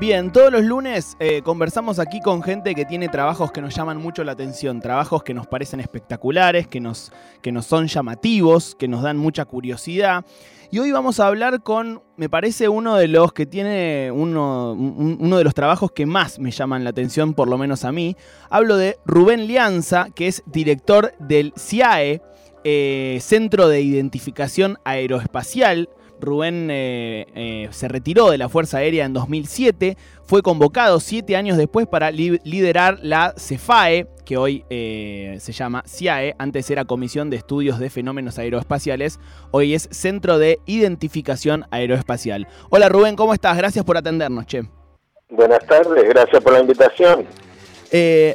[0.00, 3.96] Bien, todos los lunes eh, conversamos aquí con gente que tiene trabajos que nos llaman
[3.96, 7.10] mucho la atención, trabajos que nos parecen espectaculares, que nos,
[7.42, 10.24] que nos son llamativos, que nos dan mucha curiosidad.
[10.70, 15.36] Y hoy vamos a hablar con, me parece, uno de los que tiene uno, uno
[15.36, 18.16] de los trabajos que más me llaman la atención, por lo menos a mí.
[18.50, 22.22] Hablo de Rubén Lianza, que es director del CIAE,
[22.62, 25.88] eh, Centro de Identificación Aeroespacial,
[26.20, 31.56] Rubén eh, eh, se retiró de la Fuerza Aérea en 2007, fue convocado siete años
[31.56, 37.36] después para liderar la CEFAE, que hoy eh, se llama CIAE, antes era Comisión de
[37.36, 39.18] Estudios de Fenómenos Aeroespaciales,
[39.50, 42.46] hoy es Centro de Identificación Aeroespacial.
[42.70, 43.56] Hola Rubén, ¿cómo estás?
[43.56, 44.62] Gracias por atendernos, che.
[45.30, 47.26] Buenas tardes, gracias por la invitación.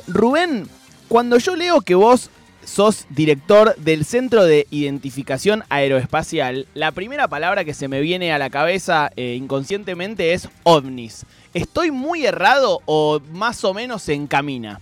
[0.08, 0.68] Rubén,
[1.08, 2.32] cuando yo leo que vos
[2.66, 8.38] sos director del Centro de Identificación Aeroespacial, la primera palabra que se me viene a
[8.38, 11.26] la cabeza eh, inconscientemente es ovnis.
[11.54, 14.80] ¿Estoy muy errado o más o menos se encamina?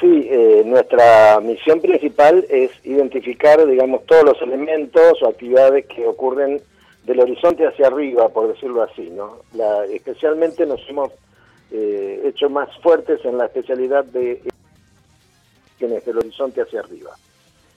[0.00, 6.60] Sí, eh, nuestra misión principal es identificar, digamos, todos los elementos o actividades que ocurren
[7.04, 9.38] del horizonte hacia arriba, por decirlo así, ¿no?
[9.92, 11.10] especialmente nos hemos
[11.70, 14.42] eh, hecho más fuertes en la especialidad de
[15.88, 17.10] desde el horizonte hacia arriba.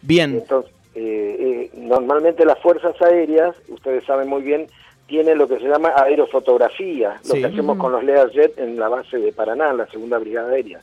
[0.02, 0.36] Bien.
[0.36, 4.68] Entonces, eh, eh, normalmente las fuerzas aéreas, ustedes saben muy bien,
[5.08, 9.18] tienen lo que se llama aerofotografía, lo que hacemos con los Learjet en la base
[9.18, 10.82] de Paraná, la segunda brigada aérea.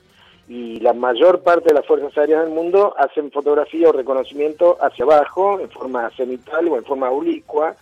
[0.48, 5.04] Y la mayor parte de las fuerzas aéreas del mundo hacen fotografía o reconocimiento hacia
[5.04, 7.74] abajo, en forma cenital o en forma oblicua,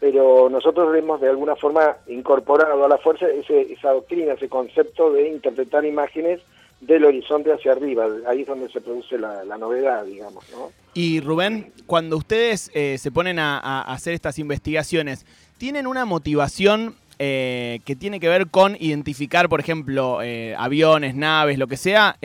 [0.00, 5.28] pero nosotros hemos de alguna forma incorporado a la fuerza esa doctrina, ese concepto de
[5.28, 6.40] interpretar imágenes
[6.80, 8.06] del horizonte hacia arriba.
[8.28, 10.44] Ahí es donde se produce la, novedad, digamos.
[10.50, 10.70] ¿no?
[10.94, 15.26] Y Rubén, cuando ustedes eh, se ponen a, hacer estas investigaciones,
[15.58, 21.58] ¿tienen una motivación eh, que tiene que ver con identificar, por ejemplo, eh, aviones, naves,
[21.58, 22.16] lo que sea,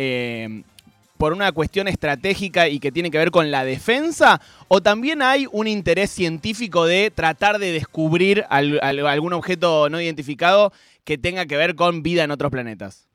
[1.17, 4.41] por una cuestión estratégica y que tiene que ver con la defensa?
[4.67, 10.73] ¿O también hay un interés científico de tratar de descubrir algún objeto no identificado
[11.05, 13.10] que tenga que ver con vida en otros planetas?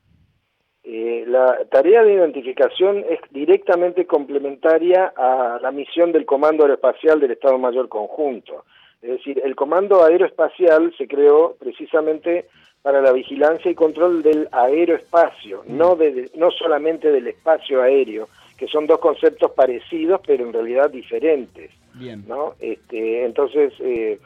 [0.88, 7.32] Eh, la tarea de identificación es directamente complementaria a la misión del Comando Aeroespacial del
[7.32, 8.64] Estado Mayor Conjunto.
[9.02, 12.46] Es decir, el Comando Aeroespacial se creó precisamente
[12.82, 15.76] para la vigilancia y control del aeroespacio, mm.
[15.76, 20.88] no, de, no solamente del espacio aéreo, que son dos conceptos parecidos, pero en realidad
[20.88, 21.72] diferentes.
[21.94, 22.22] Bien.
[22.28, 22.54] ¿no?
[22.60, 24.20] Este, entonces, eh,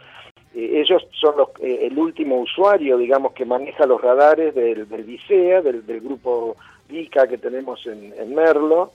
[0.54, 5.04] eh, ellos son los, eh, el último usuario, digamos, que maneja los radares del, del
[5.04, 6.56] VICEA, del, grupo
[6.88, 8.92] VICA que tenemos en, Merlo,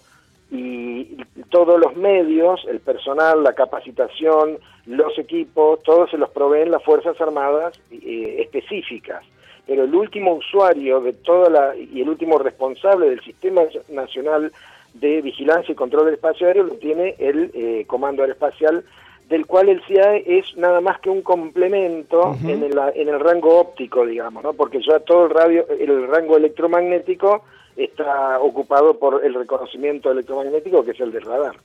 [0.52, 1.18] y
[1.50, 7.20] todos los medios, el personal, la capacitación, los equipos, todos se los proveen las Fuerzas
[7.20, 9.24] Armadas eh, específicas.
[9.66, 14.52] Pero el último usuario de toda la, y el último responsable del Sistema Nacional
[14.94, 18.86] de Vigilancia y Control del Espacio Aéreo lo tiene el Comando Aeroespacial
[19.30, 23.60] del cual el CIAE es nada más que un complemento en, el, en el rango
[23.60, 24.54] óptico, digamos, ¿no?
[24.54, 27.44] porque ya todo el, radio, el rango electromagnético
[27.76, 31.56] está ocupado por el reconocimiento electromagnético, que es el del radar.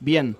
[0.00, 0.36] Bien.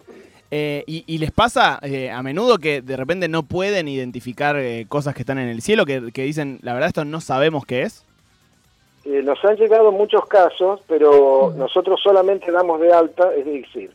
[0.50, 5.14] Eh, y, les pasa eh, a menudo que de repente no pueden identificar eh, cosas
[5.14, 8.04] que están en el cielo, que, que, dicen, la verdad, esto no sabemos qué es?
[9.04, 13.90] nos han llegado muchos casos, pero nosotros solamente damos de alta, es decir,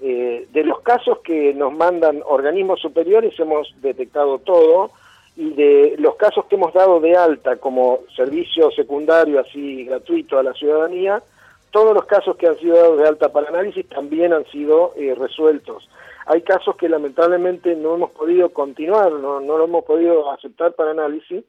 [0.00, 4.90] eh, de los casos que nos mandan organismos superiores hemos detectado todo
[5.36, 10.42] y de los casos que hemos dado de alta como servicio secundario así gratuito a
[10.42, 11.22] la ciudadanía,
[11.70, 15.14] todos los casos que han sido dados de alta para análisis también han sido eh,
[15.14, 15.88] resueltos.
[16.26, 20.90] Hay casos que lamentablemente no hemos podido continuar, no, no lo hemos podido aceptar para
[20.90, 21.44] análisis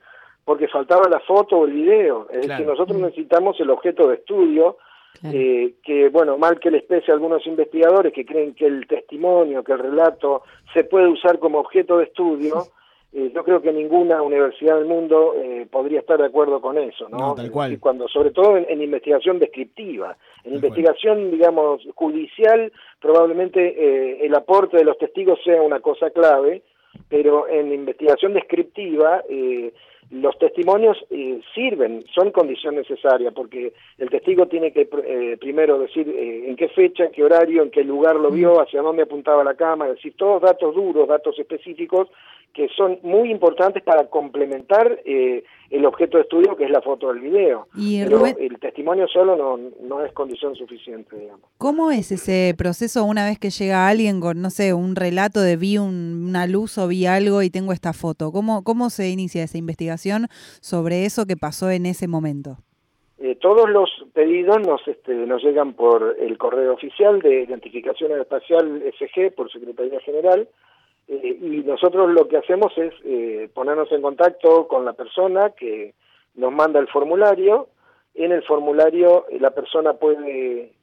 [0.46, 2.28] porque faltaba la foto o el video.
[2.32, 4.78] Es decir, nosotros necesitamos el objeto de estudio
[5.24, 9.64] eh, que, bueno, mal que les pese a algunos investigadores que creen que el testimonio,
[9.64, 12.64] que el relato se puede usar como objeto de estudio,
[13.14, 17.08] eh, yo creo que ninguna universidad del mundo eh, podría estar de acuerdo con eso,
[17.10, 17.36] ¿no?
[17.36, 17.80] tal cual.
[17.80, 20.18] cuando, sobre todo en, investigación descriptiva.
[20.44, 26.62] En investigación, digamos, judicial, probablemente el aporte de los testigos sea una cosa clave,
[27.10, 29.24] pero en investigación descriptiva
[30.10, 36.08] los testimonios eh, sirven, son condición necesaria, porque el testigo tiene que eh, primero decir
[36.08, 39.44] eh, en qué fecha, en qué horario, en qué lugar lo vio, hacia dónde apuntaba
[39.44, 42.08] la cámara, es decir, todos datos duros, datos específicos
[42.54, 47.20] que son muy importantes para complementar el objeto de estudio que es la foto del
[47.20, 47.68] video.
[47.76, 51.42] Y Pero el testimonio solo no, no es condición suficiente, digamos.
[51.60, 55.56] ¿Cómo es ese proceso una vez que llega alguien con, no sé, un relato de
[55.56, 58.32] vi una luz o vi algo y tengo esta foto?
[58.32, 59.97] ¿Cómo, cómo se inicia esa investigación?
[60.62, 62.58] Sobre eso que pasó en ese momento?
[63.20, 68.84] Eh, todos los pedidos nos, este, nos llegan por el correo oficial de identificación espacial
[69.00, 70.48] SG por Secretaría General
[71.08, 75.96] eh, y nosotros lo que hacemos es eh, ponernos en contacto con la persona que
[76.36, 77.70] nos manda el formulario.
[78.14, 80.74] En el formulario la persona puede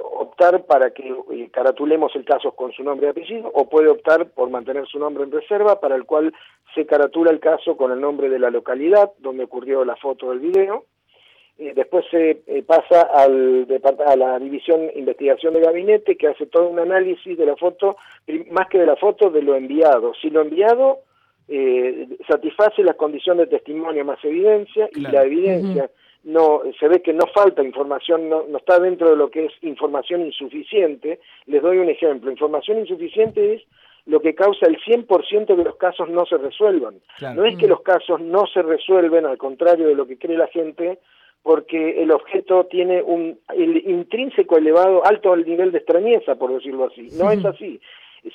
[0.00, 1.14] optar para que
[1.52, 5.24] caratulemos el caso con su nombre y apellido o puede optar por mantener su nombre
[5.24, 6.32] en reserva para el cual
[6.74, 10.40] se caratula el caso con el nombre de la localidad donde ocurrió la foto del
[10.40, 10.84] video.
[11.58, 13.66] Eh, después se eh, pasa al,
[14.06, 17.96] a la división investigación de gabinete que hace todo un análisis de la foto,
[18.50, 20.12] más que de la foto, de lo enviado.
[20.20, 21.00] Si lo enviado
[21.48, 25.90] eh, satisface las condiciones de testimonio más evidencia y la evidencia
[26.24, 29.52] no se ve que no falta información, no, no está dentro de lo que es
[29.62, 31.20] información insuficiente.
[31.46, 32.30] Les doy un ejemplo.
[32.30, 33.62] Información insuficiente es
[34.06, 37.00] lo que causa el 100% de los casos no se resuelvan.
[37.34, 40.48] No es que los casos no se resuelven, al contrario de lo que cree la
[40.48, 40.98] gente,
[41.42, 46.86] porque el objeto tiene un el intrínseco elevado, alto el nivel de extrañeza, por decirlo
[46.86, 47.08] así.
[47.18, 47.80] No es así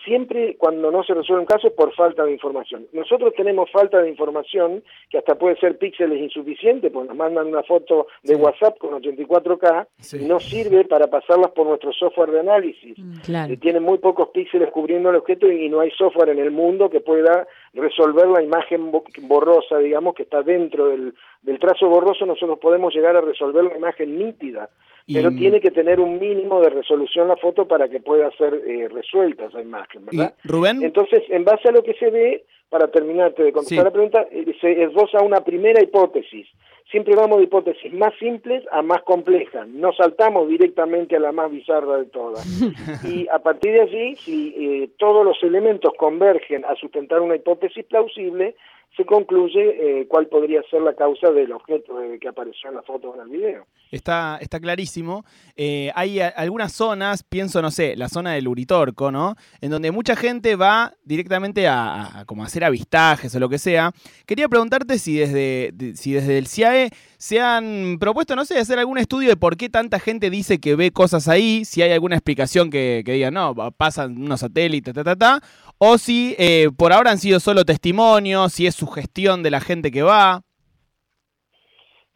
[0.04, 2.88] siempre cuando no se resuelve un caso es por falta de información.
[2.94, 7.64] Nosotros tenemos falta de información, que hasta puede ser píxeles insuficientes, porque nos mandan una
[7.64, 9.88] foto de WhatsApp con 84K,
[10.20, 12.98] y no sirve para pasarlas por nuestro software de análisis.
[12.98, 16.90] Mm, tiene muy pocos píxeles cubriendo el objeto y no hay software en el mundo
[16.90, 18.92] que pueda resolver la imagen
[19.22, 23.78] borrosa, digamos, que está dentro del, del trazo borroso, nosotros podemos llegar a resolver la
[23.78, 24.70] imagen nítida
[25.14, 28.90] pero tiene que tener un mínimo de resolución la foto para que pueda ser eh,
[28.90, 30.34] resuelta esa imagen, ¿verdad?
[30.44, 30.84] Rubén.
[30.84, 34.54] Entonces, en base a lo que se ve, para terminarte de contestar la pregunta, eh,
[34.60, 36.48] se esboza una primera hipótesis.
[36.92, 39.68] Siempre vamos de hipótesis más simples a más complejas.
[39.68, 42.46] No saltamos directamente a la más bizarra de todas.
[43.04, 47.84] y a partir de allí, si eh, todos los elementos convergen a sustentar una hipótesis
[47.86, 48.56] plausible,
[48.98, 53.12] se concluye eh, cuál podría ser la causa del objeto que apareció en la foto
[53.12, 53.68] o en el video.
[53.92, 55.24] Está, está clarísimo.
[55.56, 59.36] Eh, hay algunas zonas, pienso, no sé, la zona del Uritorco, ¿no?
[59.62, 63.92] En donde mucha gente va directamente a, como hacer avistajes o lo que sea.
[64.26, 68.98] Quería preguntarte si desde, si desde el CIAE se han propuesto, no sé, hacer algún
[68.98, 72.72] estudio de por qué tanta gente dice que ve cosas ahí, si hay alguna explicación
[72.72, 75.42] que, que diga, no, pasan unos satélites, ta, ta, ta,
[75.78, 79.60] o si eh, por ahora han sido solo testimonios, si es su gestión de la
[79.60, 80.42] gente que va.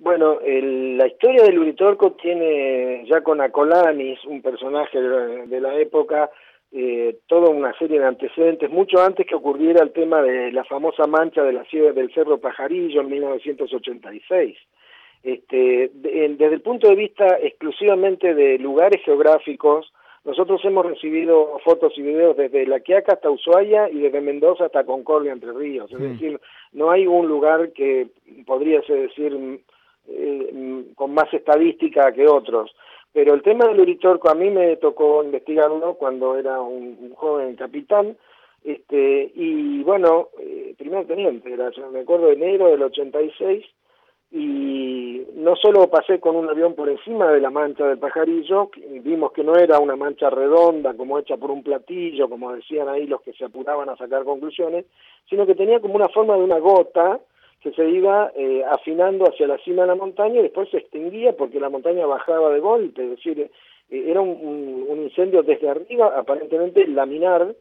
[0.02, 6.32] Bueno, la historia del Uritorco tiene ya con Acolanis, un personaje de la, época,
[6.72, 11.06] eh, toda una serie de antecedentes, mucho antes que ocurriera el tema de la famosa
[11.06, 14.58] mancha de la ciudad del Cerro Pajarillo en 1986.
[15.22, 22.02] Este, desde el punto de vista exclusivamente de lugares geográficos, nosotros hemos recibido fotos y
[22.04, 25.92] videos desde La Quiaca hasta Ushuaia y desde Mendoza hasta Concordia, Entre Ríos.
[25.92, 26.40] Es decir,
[26.74, 28.08] no hay un lugar que
[28.46, 29.62] podría decir
[30.08, 32.72] eh, con más estadística que otros.
[33.14, 38.16] Pero el tema del Uritorco a mí me tocó investigarlo cuando era un, joven capitán.
[38.64, 43.66] Este, y bueno, eh, primer teniente, era, me acuerdo de enero del 86,
[44.32, 48.70] y no solo pasé con un avión por encima de la mancha del pajarillo,
[49.04, 53.08] vimos que no era una mancha redonda como hecha por un platillo, como decían ahí
[53.08, 54.86] los que se apuraban a sacar conclusiones,
[55.30, 57.20] sino que tenía como una forma de una gota
[57.62, 61.36] que se iba eh, afinando hacia la cima de la montaña y después se extinguía
[61.36, 63.50] porque la montaña bajaba de golpe, es decir, eh,
[63.92, 67.54] era un, incendio desde arriba, aparentemente laminar,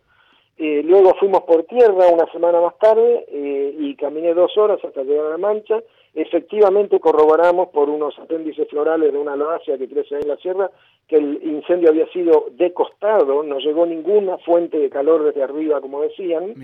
[0.57, 5.03] eh, luego fuimos por tierra una semana más tarde eh, y caminé dos horas hasta
[5.03, 5.83] llegar a la mancha.
[6.13, 10.71] Efectivamente corroboramos por unos apéndices florales de una aloasia que crece ahí en la sierra
[11.07, 15.81] que el incendio había sido de costado, no llegó ninguna fuente de calor desde arriba,
[15.81, 16.55] como decían.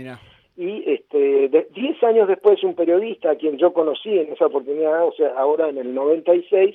[0.56, 5.12] Y este, diez años después un periodista a quien yo conocí en esa oportunidad, o
[5.12, 6.74] sea, ahora en el 96,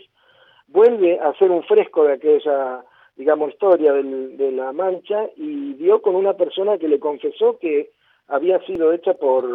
[0.68, 2.86] vuelve a hacer un fresco de aquella
[3.16, 7.92] digamos, historia del, de la mancha y dio con una persona que le confesó que
[8.32, 9.46] había sido hecha por,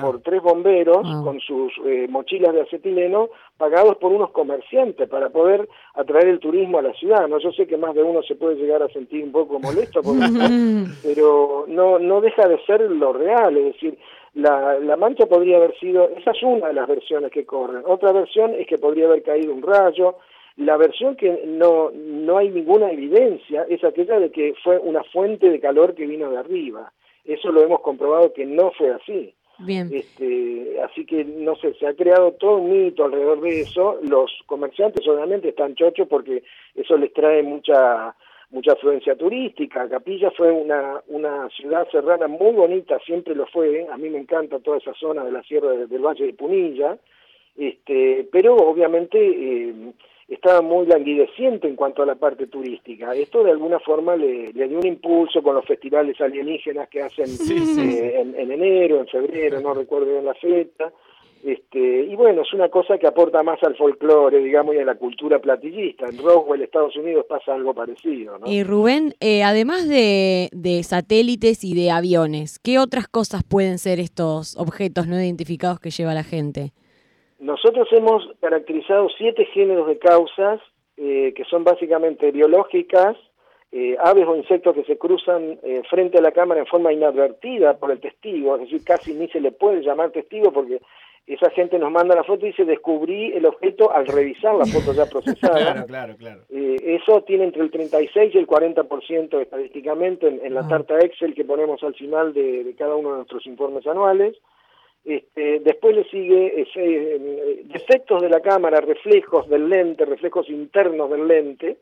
[0.00, 1.22] por tres bomberos ah.
[1.24, 6.78] con sus eh, mochilas de acetileno pagados por unos comerciantes para poder atraer el turismo
[6.78, 7.28] a la ciudad.
[7.28, 10.02] No, yo sé que más de uno se puede llegar a sentir un poco molesto,
[10.02, 10.16] por
[11.02, 13.96] pero no no deja de ser lo real, es decir,
[14.34, 17.82] la, la mancha podría haber sido, esa es una de las versiones que corren.
[17.86, 20.16] Otra versión es que podría haber caído un rayo,
[20.56, 25.48] la versión que no, no hay ninguna evidencia es aquella de que fue una fuente
[25.48, 26.92] de calor que vino de arriba.
[27.24, 29.34] Eso lo hemos comprobado que no fue así.
[29.58, 29.88] Bien.
[29.92, 33.98] Este, así que, no sé, se ha creado todo un mito alrededor de eso.
[34.02, 36.42] Los comerciantes obviamente están chochos porque
[36.74, 38.14] eso les trae mucha
[38.50, 39.88] mucha afluencia turística.
[39.88, 43.86] Capilla fue una, una ciudad serrana muy bonita, siempre lo fue.
[43.90, 46.96] A mí me encanta toda esa zona de la sierra del Valle de Punilla.
[47.56, 49.74] Este, pero obviamente eh,
[50.28, 53.14] estaba muy languideciente en cuanto a la parte turística.
[53.14, 58.20] Esto de alguna forma le, dio un impulso con los festivales alienígenas que hacen eh,
[58.20, 60.92] en, en, enero, en febrero, no recuerdo bien la fecha.
[61.44, 64.94] Este, y bueno, es una cosa que aporta más al folclore, digamos, y a la
[64.94, 66.06] cultura platillista.
[66.06, 68.38] En Roswell, Estados Unidos, pasa algo parecido.
[68.38, 68.50] ¿no?
[68.50, 70.48] Y Rubén, eh, además de,
[70.84, 76.14] satélites y de aviones, ¿qué otras cosas pueden ser estos objetos no identificados que lleva
[76.14, 76.72] la gente?
[77.44, 80.60] Nosotros hemos caracterizado siete géneros de causas
[80.96, 83.16] eh, que son básicamente biológicas,
[83.72, 85.58] eh, aves o insectos que se cruzan
[85.90, 89.40] frente a la cámara en forma inadvertida por el testigo, es decir, casi ni se
[89.40, 90.80] le puede llamar testigo porque
[91.26, 94.92] esa gente nos manda la foto y dice descubrí el objeto al revisar la foto
[94.92, 95.56] ya procesada.
[95.86, 96.40] claro, claro, claro.
[96.50, 100.68] Eh, eso tiene entre el 36 y el 40% estadísticamente en, la ah.
[100.68, 104.36] tarta Excel que ponemos al final de, cada uno de nuestros informes anuales.
[105.04, 111.10] Este, después le sigue ese, eh, defectos de la cámara, reflejos del lente, reflejos internos
[111.10, 111.76] del lente,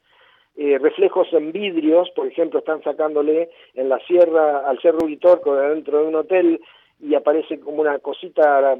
[0.56, 6.00] eh, reflejos en vidrios, por ejemplo, están sacándole en la sierra al Cerro Vitorco dentro
[6.00, 6.60] de un hotel
[7.02, 8.76] y aparece como una cosita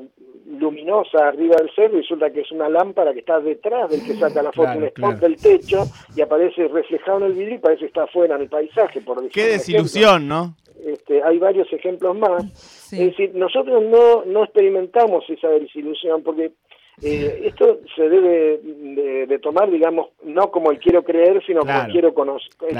[0.47, 4.15] luminosa arriba del cerro y resulta que es una lámpara que está detrás del que
[4.15, 7.81] saca la foto, un spot del techo y aparece reflejado en el vidrio y parece
[7.81, 9.01] que está afuera en el paisaje.
[9.01, 10.55] Por Qué desilusión, ¿no?
[10.85, 12.93] Este, hay varios ejemplos más.
[12.93, 16.53] Es decir, nosotros no, no experimentamos esa desilusión porque
[17.03, 18.61] eh, esto se debe
[19.27, 22.15] de, tomar, digamos, no como el quiero creer, sino como el quiero,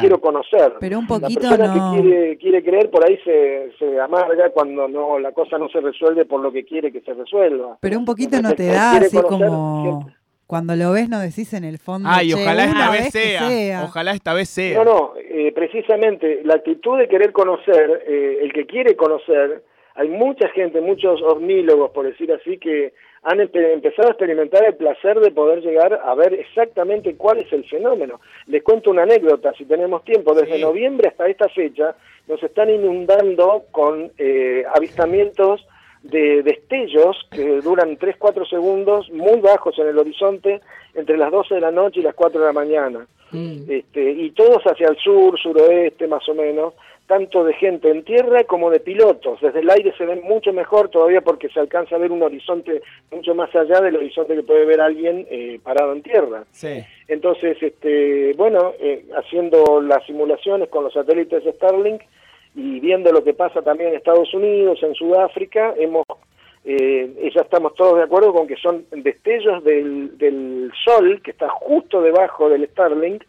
[0.01, 0.75] quiero conocer.
[0.79, 4.87] Pero un poquito la persona que quiere, quiere creer por ahí se, se amarga cuando
[4.87, 7.79] no la cosa no se resuelve por lo que quiere que se resuelva.
[7.81, 10.07] Pero un poquito no te da así como...
[10.47, 12.11] Cuando lo ves no decís en el fondo.
[12.13, 14.85] Ay, ojalá esta vez, sea, Ojalá esta vez sea.
[14.85, 19.63] No, no, eh, precisamente la actitud de querer conocer, eh, el que quiere conocer,
[19.95, 25.21] hay mucha gente, muchos ornítologos, por decir así, que han empezado a experimentar el placer
[25.21, 28.21] de poder llegar a ver exactamente cuál es el fenómeno.
[28.47, 31.95] Les cuento una anécdota, si tenemos tiempo, desde noviembre hasta esta fecha
[32.27, 35.65] nos están inundando con eh, avistamientos
[36.03, 40.61] de destellos que duran 3-4 segundos, muy bajos en el horizonte,
[40.95, 43.07] entre las 12 de la noche y las 4 de la mañana.
[43.31, 43.71] Mm.
[43.71, 46.75] Este, y todos hacia el sur, suroeste más o menos,
[47.13, 49.39] tanto de gente en tierra como de pilotos.
[49.43, 52.81] Desde el aire se ven mucho mejor todavía porque se alcanza a ver un horizonte
[53.11, 56.45] mucho más allá del horizonte que puede ver alguien eh, parado en tierra.
[56.53, 56.83] Sí.
[57.09, 62.01] Entonces, este, bueno, eh, haciendo las simulaciones con los satélites Starlink
[62.55, 66.07] y viendo lo que pasa también en Estados Unidos, en Sudáfrica, hemos
[66.65, 71.51] eh, ya estamos todos de acuerdo con que son destellos del, del sol que está
[71.51, 73.23] justo debajo del Starlink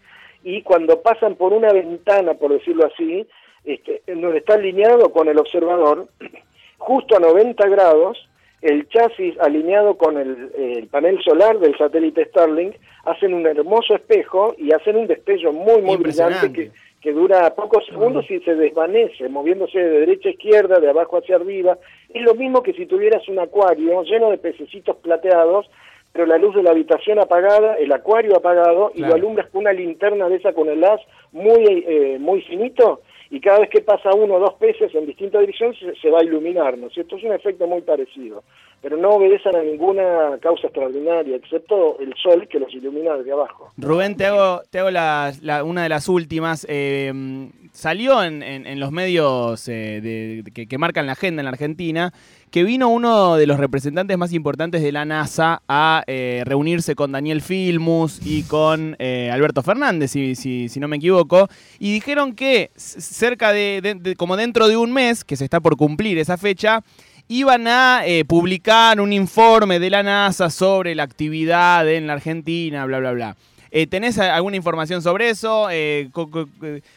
[0.43, 3.25] y cuando pasan por una ventana, por decirlo así,
[3.63, 6.07] este, donde está alineado con el observador,
[6.77, 8.29] justo a 90 grados,
[8.62, 14.71] el chasis alineado con el, panel solar del satélite Starlink, hacen un hermoso espejo y
[14.71, 16.71] hacen un destello muy, muy brillante que,
[17.01, 21.35] que dura pocos segundos y se desvanece, moviéndose de derecha a izquierda, de abajo hacia
[21.35, 21.77] arriba.
[22.13, 25.69] Es lo mismo que si tuvieras un acuario lleno de pececitos plateados,
[26.13, 29.74] pero la luz de la habitación apagada, el acuario apagado, y lo alumbras con una
[29.74, 31.01] linterna de esa con el haz
[31.32, 33.01] muy, eh, muy finito,
[33.32, 36.24] y cada vez que pasa uno o dos peces en distintas direcciones se, va a
[36.24, 37.17] iluminar, ¿no es cierto?
[37.17, 38.43] Es un efecto muy parecido,
[38.83, 43.71] pero no obedecen a ninguna causa extraordinaria, excepto el sol que los ilumina desde abajo.
[43.77, 45.31] Rubén, te hago, te hago la,
[45.63, 46.67] una de las últimas.
[46.69, 52.13] Eh, salió en, en, los medios eh, de, que, marcan la agenda en la Argentina
[52.51, 57.13] que vino uno de los representantes más importantes de la NASA a eh, reunirse con
[57.13, 61.47] Daniel Filmus y con Alberto Fernández, si, si, si, no me equivoco,
[61.79, 66.19] y dijeron que cerca de, como dentro de un mes, que se está por cumplir
[66.19, 66.83] esa fecha,
[67.27, 73.00] iban a publicar un informe de la NASA sobre la actividad en la Argentina, bla,
[73.00, 73.36] bla, bla.
[73.75, 75.68] Eh, ¿Tenés alguna información sobre eso?
[75.72, 76.10] Eh,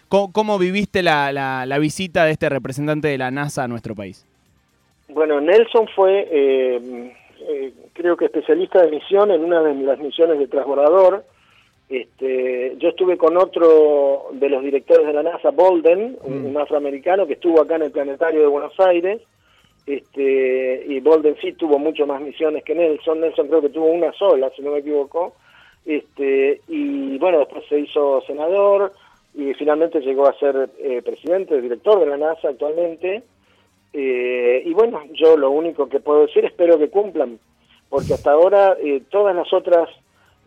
[0.09, 4.27] ¿cómo, viviste la, visita de este representante de la NASA a nuestro país?
[5.09, 7.13] Bueno, Nelson fue, eh,
[7.95, 11.25] creo que especialista de misión en una de las misiones de transbordador.
[11.89, 16.59] Este, yo estuve con otro de los directores de la NASA, Bolden, un, mm.
[16.59, 19.23] afroamericano que estuvo acá en el planetario de Buenos Aires.
[19.87, 23.21] Este, y Bolden sí tuvo mucho más misiones que Nelson.
[23.21, 25.35] Nelson creo que tuvo una sola, si no me equivoco.
[25.85, 28.93] Este, y bueno, después se hizo senador
[29.35, 33.23] y finalmente llegó a ser eh, presidente, director de la NASA actualmente.
[33.93, 37.39] Eh, y bueno, yo lo único que puedo decir, espero que cumplan,
[37.89, 39.89] porque hasta ahora eh, todas las otras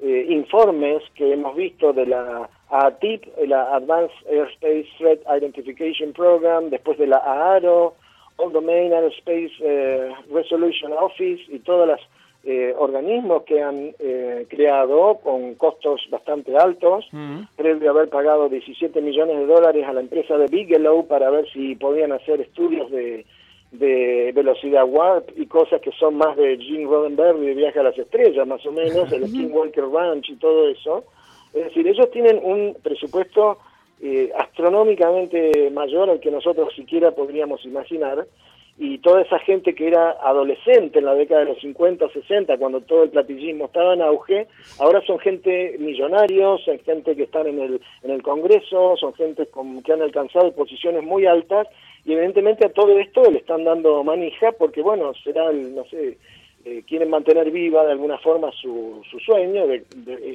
[0.02, 6.98] informes que hemos visto de la a TIP, la Advanced Airspace Threat Identification Program, después
[6.98, 7.96] de la AARO,
[8.40, 12.00] All Domain Aerospace eh, Resolution Office y todos los
[12.46, 17.06] eh, organismos que han eh, creado con costos bastante altos,
[17.58, 21.50] previo a haber pagado 17 millones de dólares a la empresa de Bigelow para ver
[21.52, 23.26] si podían hacer estudios de,
[23.72, 27.98] de velocidad warp y cosas que son más de Gene Roddenberry de Viaje a las
[27.98, 31.04] Estrellas, más o menos, el Skinwalker Ranch y todo eso.
[31.54, 33.58] Es decir, ellos tienen un presupuesto
[34.02, 38.26] eh, astronómicamente mayor al que nosotros siquiera podríamos imaginar,
[38.82, 42.58] y toda esa gente que era adolescente en la década de los 50 o 60,
[42.58, 44.48] cuando todo el platillismo estaba en auge,
[44.80, 49.48] ahora son gente millonarios, son gente que están en el, en el Congreso, son gente
[49.48, 51.68] con, que han alcanzado posiciones muy altas,
[52.06, 56.18] y evidentemente a todo esto le están dando manija, porque bueno, será el, no sé,
[56.64, 59.84] eh, quieren mantener viva de alguna forma su, su sueño, de,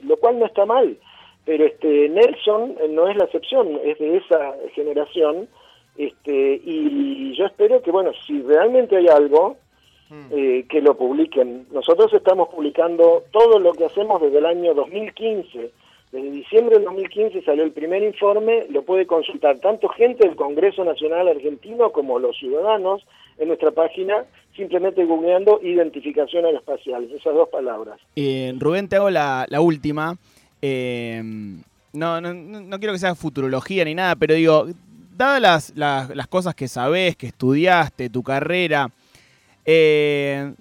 [0.05, 0.99] lo cual no está mal,
[1.45, 5.49] pero este Nelson eh, no es la excepción, es de esa generación,
[5.97, 9.57] este, y yo espero que, bueno, si realmente hay algo,
[10.11, 10.27] hmm.
[10.31, 11.67] eh, que lo publiquen.
[11.73, 15.71] Nosotros estamos publicando todo lo que hacemos desde el año 2015.
[16.15, 20.85] Desde diciembre del 2015 salió el primer informe, lo puede consultar tanto gente del Congreso
[20.85, 23.05] Nacional Argentino como los ciudadanos
[23.37, 24.25] en nuestra página,
[24.55, 27.99] simplemente googleando identificación aeroespacial, esas dos palabras.
[28.15, 30.17] Eh, Rubén, te hago la, última.
[30.63, 31.23] Eh,
[31.93, 34.67] no, no, no quiero que sea futurología ni nada, pero digo,
[35.17, 38.91] dadas las, cosas que sabés, que estudiaste, tu carrera,
[39.65, 40.53] eh,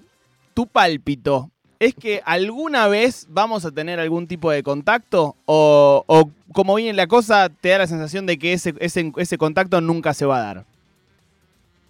[0.53, 5.35] tu pálpito, ¿es que alguna vez vamos a tener algún tipo de contacto?
[5.45, 9.81] O, como viene la cosa, te da la sensación de que ese, ese, ese contacto
[9.81, 10.65] nunca se va a dar?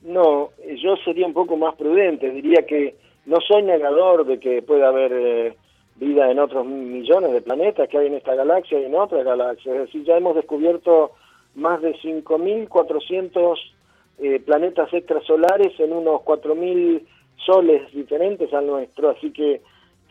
[0.02, 0.50] No,
[0.82, 2.96] yo sería un poco más prudente, diría que
[3.26, 5.58] no soy negador de que pueda haber eh,
[5.96, 9.76] vida en otros millones de planetas que hay en esta galaxia y en otras galaxias.
[9.76, 11.12] Es decir, ya hemos descubierto
[11.56, 13.58] más de 5.400
[14.20, 17.02] eh, planetas extrasolares en unos 4.000
[17.46, 19.62] soles diferentes al nuestro, así que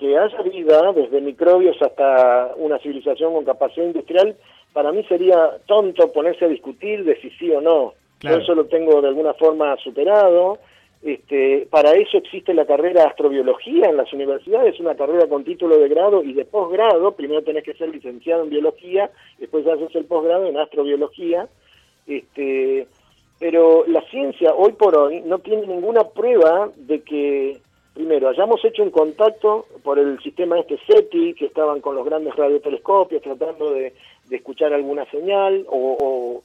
[0.02, 4.34] que haya vida, desde microbios hasta una civilización con capacidad industrial,
[4.72, 7.94] para mí sería tonto ponerse a discutir de si sí o no.
[8.20, 10.58] eso lo tengo de alguna forma superado,
[11.02, 15.88] este, para eso existe la carrera astrobiología en las universidades, una carrera con título de
[15.88, 17.12] grado y de posgrado.
[17.12, 21.48] Primero tenés que ser licenciado en biología, después haces el posgrado en astrobiología.
[22.06, 22.86] Este,
[23.40, 27.58] pero la ciencia hoy por hoy no tiene ninguna prueba de que,
[27.94, 32.36] primero, hayamos hecho un contacto por el sistema este SETI, que estaban con los grandes
[32.36, 33.92] radiotelescopios tratando de,
[34.30, 36.42] escuchar alguna señal, o o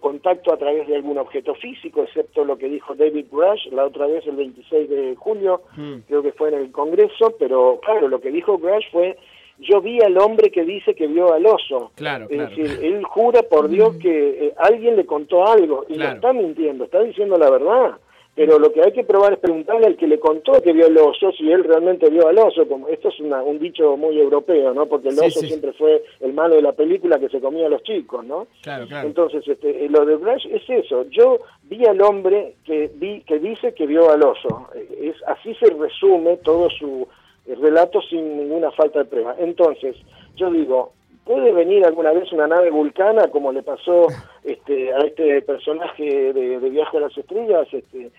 [0.00, 4.06] contacto a través de algún objeto físico, excepto lo que dijo David Grush la otra
[4.06, 5.98] vez el 26 de julio, hmm.
[6.06, 9.16] creo que fue en el Congreso, pero claro, lo que dijo Grush fue,
[9.58, 11.92] yo vi al hombre que dice que vio al oso.
[11.94, 13.98] Claro, es decir, él jura por Dios hmm.
[13.98, 17.98] que eh, alguien le contó algo y no está mintiendo, está diciendo la verdad
[18.38, 20.96] pero lo que hay que probar es preguntarle al que le contó que vio el
[20.96, 22.68] oso si él realmente vio al oso.
[22.68, 24.86] Como, esto es un dicho muy europeo, ¿no?
[24.86, 27.82] Porque el oso siempre fue el malo de la película que se comía a los
[27.82, 28.46] chicos, ¿no?
[28.62, 29.08] Claro, claro.
[29.08, 31.04] Entonces, este, eh, lo de Brash es eso.
[31.10, 34.68] Yo vi al hombre que, vi, que dice que vio al oso.
[35.00, 37.08] Es, así se resume todo su
[37.44, 39.34] eh, relato sin ninguna falta de prueba.
[39.40, 39.96] Entonces,
[40.36, 40.92] yo digo,
[41.28, 44.06] puede venir alguna vez una nave vulcana como le pasó
[44.44, 48.10] este, a este personaje de, Viaje a las Estrellas este,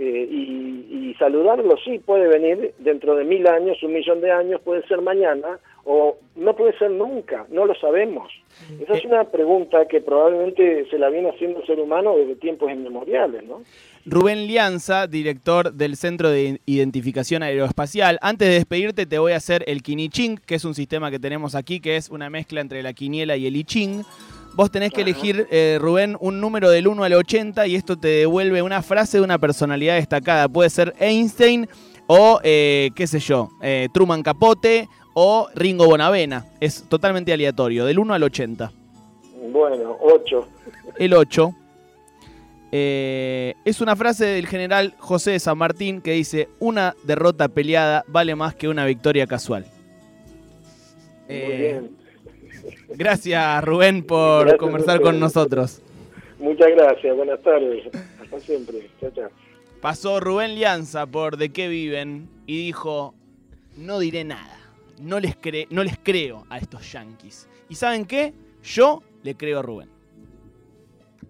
[0.00, 4.86] eh, y, saludarlo, sí, puede venir dentro de mil años, un millón de años, puede
[4.86, 8.30] ser mañana o no puede ser nunca, no lo sabemos.
[8.80, 12.70] Esa es una pregunta que probablemente se la viene haciendo el ser humano desde tiempos
[12.70, 13.62] inmemoriales, ¿no?
[14.06, 18.18] Rubén Lianza, director del Centro de Identificación Aeroespacial.
[18.22, 21.56] Antes de despedirte te voy a hacer el Kiniching, que es un sistema que tenemos
[21.56, 24.04] aquí, que es una mezcla entre la quiniela y el I Ching.
[24.58, 28.08] Vos tenés que elegir, eh, Rubén, un número del 1 al 80 y esto te
[28.08, 30.48] devuelve una frase de una personalidad destacada.
[30.48, 31.68] Puede ser Einstein
[32.08, 36.44] o, eh, qué sé yo, eh, Truman Capote o Ringo Bonavena.
[36.58, 38.72] Es totalmente aleatorio, del 1 al 80.
[39.52, 40.48] Bueno, 8.
[40.98, 41.54] El 8.
[42.72, 48.04] Eh, es una frase del general José de San Martín que dice, una derrota peleada
[48.08, 49.66] vale más que una victoria casual.
[51.28, 51.80] Eh,
[52.88, 55.82] gracias Rubén por conversar con nosotros.
[56.38, 57.84] Muchas gracias, buenas tardes.
[58.20, 58.88] Hasta siempre.
[59.80, 63.14] Pasó Rubén Lianza por De qué viven y dijo,
[63.76, 64.58] no diré nada,
[65.00, 65.36] no les,
[65.70, 67.48] no les creo a estos yanquis.
[67.68, 68.32] ¿Y saben qué?
[68.62, 69.97] Yo le creo a Rubén.